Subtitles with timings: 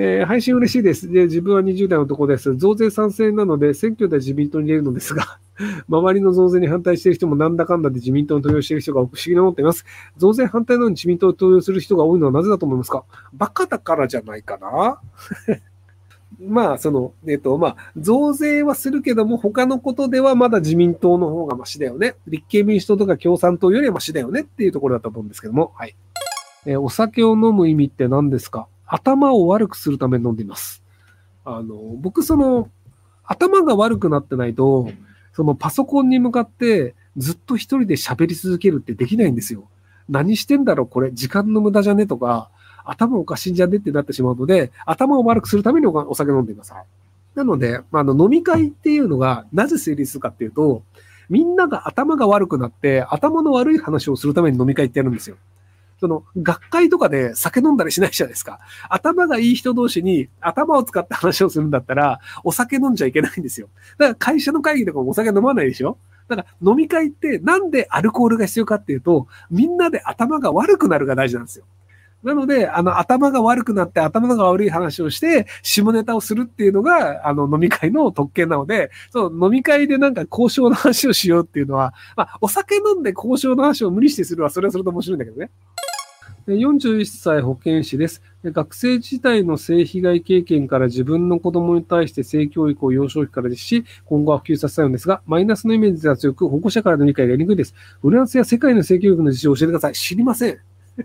[0.00, 1.10] えー、配信嬉しいです。
[1.10, 2.54] で、自分は20代の男です。
[2.56, 5.40] 増税賛成なので、選挙で自民党に入れるのですが、
[5.88, 9.84] 周りの増税に反対している人もなんだかんだで自民党に投票している人が不思議に思っています。
[10.16, 13.02] 増税反対なのに自民党に投票する人が多いのはなぜだと思いますか？
[13.34, 15.00] バカだからじゃないかな
[16.46, 22.14] まあ、その、えっと、まあ、増税はするけども、他のことではまだ自民党の方がマシだよね。
[22.28, 25.96] 立憲民主党とか共産党よりはマシだよねっていうところだと思うんですけども、はい。
[26.66, 28.68] えー、お酒を飲む意味って何ですか？
[28.88, 30.82] 頭を悪くするために飲んでいます。
[31.44, 32.70] あの、僕その、
[33.24, 34.90] 頭が悪くなってないと、
[35.32, 39.68] そのパソコンに向かってずっと一人で喋り続けるってできないんですよ。
[40.08, 42.50] 何してんだろうこれ、時間の無駄じゃねとか、
[42.84, 46.72] 頭おかしいんじゃねってなってしまうので、頭を悪くするためにお酒飲んでいます。
[47.34, 50.82] なので、まあ、の飲み会っていうのがなぜ成立するかっていうと、
[51.28, 55.36] みんなが頭が悪くなって、頭の悪い話をするために飲み会ってやるんですよ。
[56.00, 58.60] その、学会とかで酒飲んだりしないじゃないですか。
[58.88, 63.68] 頭がいい人同士に頭を使って話をするんだったら、お酒飲んじゃいけないんですよ。
[63.98, 71.64] だから会社の会議とかもお酒飲まないでしょだから飲み会ってなんでアルコールが必要かっていうと、みんなで頭が悪くなるが大事なんですよ。
[72.22, 85.50] なので、あの、頭が悪くなって頭が悪い話をして、下ネタをするっていうのが、あの、飲み会の特権なので、そう、飲み会でなんか交渉の話をしようっていうのは、まあ、お酒飲んで交渉の話を無理してするは、それはそれと面白いんだけどね。
[86.52, 88.22] 41歳保健師です。
[88.44, 97.74] 学生時代の性被害経験から自分の子供に対して性教育を幼少期から実施、今後は普及させたいのですが、マイナスのイメージが強く、保護者からの理解が得にくいです。
[98.00, 99.94] フランスや世界の性教育の事情を教えてください。
[99.94, 100.67] 知りません。
[100.98, 101.02] い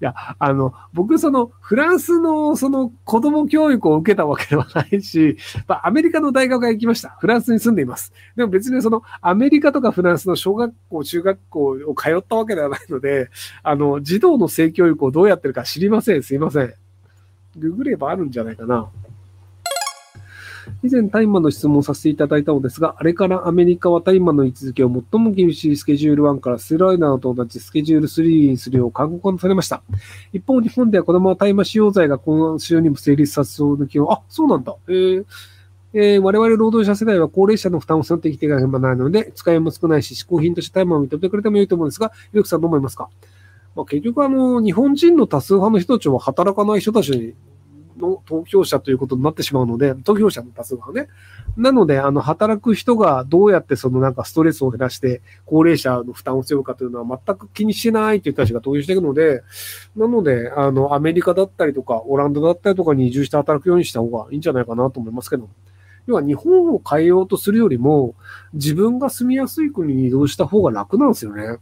[0.00, 7.10] や、あの、僕、その、フランスの、その、子供教育を受けたわけではないし、まあ、アメリカの大学が行きました。
[7.20, 8.12] フランスに住んでいます。
[8.36, 13.30] でも別にその、アメリカとかフランスの小学校、中学校を通ったわけではないので、
[13.62, 16.22] あの、児童の性教育をどうやってるか知りません。
[16.22, 16.74] すいません。
[17.56, 18.88] ググればあるんじゃないかな。
[20.86, 29.82] 以前大麻の質問をさせていただいたのですが、あれからアメリカは大麻の位置づけを最も厳しいスケジュール1からスライダーと同じスケジュール3にするよう勧告されました。
[30.32, 34.74] 一方、日本では子供は大麻使用罪が今週にも成立させそうな気を、あ、そうなんだ。
[34.88, 35.24] えー
[35.92, 43.08] えー、我々労働者世代は高齢者の負担を背負ってきていかなければならないので、使いも少ないし、嗜好品として大麻を認めてくれてもいいと思うんですが、ゆうきさんどう思いますか？
[43.74, 47.34] まあ、結局、あの、日本人の多数派の人たちは働かない人たち
[47.98, 51.08] の投票者ということになってしまうので、投票者の多数がね。
[51.56, 59.42] なので、あの、働く人がどうやってそのなんかストレスを減らして、高齢者の負担を背負うかというのは全く気にしないという人たちが投票していくので、
[59.96, 65.48] なので、あの、アメリカだったりとか、オランダだったりとかに移住して働くようにした方がいいんじゃないかなと思いますけど。
[66.06, 68.14] 要は日本を変えようとするよりも、
[68.52, 71.58] 自分が住みやすい国に移動した方が楽なんですよね。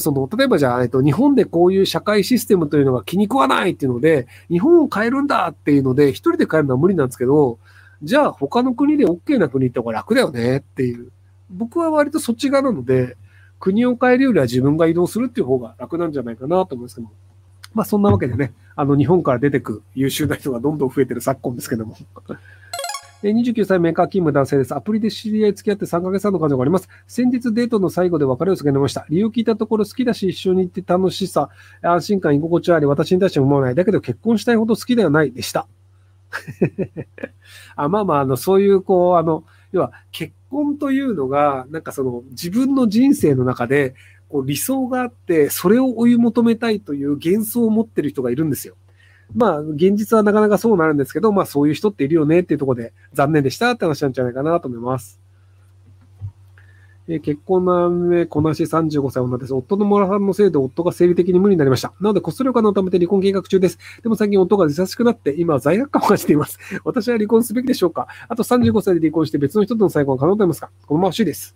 [0.00, 7.58] その、例えばじゃあ、えっと、日本でこういう社会システムというのが気に食わないっていうので、日本を変えるんだっていうので、一人で変えるのは無理なんですけど、
[8.02, 11.10] じゃあ他の国で OK な国って方が楽だよねっていう。
[11.50, 13.16] 僕は割とそっち側なので、
[13.60, 17.08] 国を変えるよりは自分が移動するっていう方が楽なんじゃないかなと思うんですけど。
[17.72, 21.96] まあそんなわけでね、あの日本から出てく優秀な人がどんどん増えてる昨今ですけども。
[23.26, 24.74] え29歳メーカー勤務男性です。
[24.74, 26.90] アプリで知り合い付き合って3ヶ月半の感情があります。
[27.06, 29.06] 先日デートの最後で別れを告げました。
[29.08, 31.48] 理由を聞いたところ好きだし一緒に行って楽しさ、
[31.80, 33.74] 安心感、居心地あり、私に対しても思わない。
[33.74, 35.66] だけど結婚したいほど好きではないでした。
[37.76, 43.94] あまあまあ、あの、そういう、こう、あの、要は結婚というのが、なんかその自分の人生の中で、
[44.28, 48.74] こう理想があって、それを追い求めたいという幻想を持ってる人がいるんですよ。
[49.32, 55.20] まあ、現実はなかなかそうなるんですけど、まあ、そういう人っているよねっていうところで、残念でしたって話なんじゃないかなと思います。
[57.06, 59.52] えー、結婚の上、こなし35歳女です。
[59.52, 61.92] 夫のモラハラのせいで夫が生理的に無理になりました。
[62.00, 63.78] なので、コスト力のためて離婚計画中です。
[64.02, 66.58] でも最近夫が優しくなって、今は罪悪感を感じています。
[66.82, 68.08] 私は離婚すべきでしょうか？
[68.26, 70.70] あと35歳で離婚して別の人との再婚は可能と思いますか？
[70.86, 71.54] このまま欲しいです。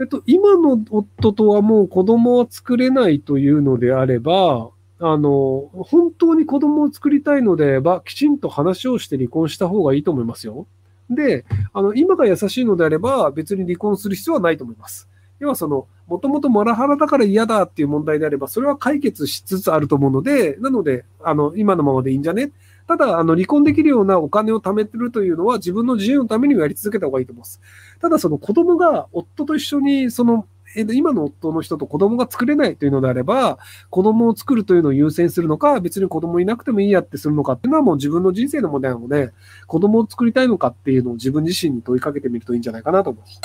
[0.00, 10.66] えっと、今の夫とはもう子供は作れないというのであれば、あの、本当に子供を作りたいのであれば、きちんと話をして離婚した方がいいと思いますよ。
[11.10, 15.08] で、あの、今が優しいのであれば、別に離婚する必要はないと思います。
[15.40, 22.52] 要はその、もともとモラハラだから嫌だっていう問題であれば、それは解決しつつあると思うので、なので、あの、今のままでいいんじゃね？
[22.86, 27.60] ただ、あの、離婚できるようなお金を貯めてるというのは自分の自由のためにやり続けた方がいいと思います。
[28.00, 33.58] ただ、その子供が夫と一緒に、その、今の夫の人と子供が作れないというのであれば、
[33.90, 39.32] 子供を作るというのを優先するのか、別に子供いなくてもいいやってするのかっていうのはもう自分の人生の問題なので、
[39.66, 43.40] 子供を作りたいのかっていうのを自分自身に問いかけてみるといいんじゃないかなと思います。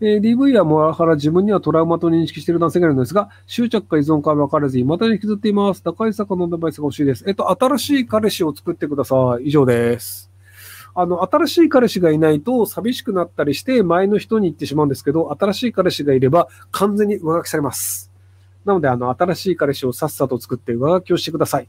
[0.00, 5.82] えー、DV やモラハラ、自分にはトラウマと認識している男性がいるのですが、執着か依存か分からず、未だに引きずっています。
[5.82, 7.24] 高い坂のアドバイスが欲しいです。
[7.26, 9.46] えっと、新しい彼氏を作ってください。
[9.46, 10.35] 以上です。
[10.98, 18.10] あの、新しい彼氏がいないと寂しくなったりして、前の人に行ってしまうんですけど、新しい彼氏がいれば完全に上書きされます。
[18.64, 21.68] なので、あの、新しい彼氏をさっさと作って上書きをしてください。